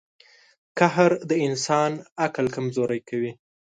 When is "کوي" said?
3.09-3.31